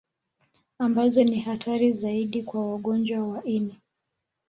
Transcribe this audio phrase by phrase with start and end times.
[0.79, 3.75] Ambazo ni hatari zaidi kwa wagonjwa wa ini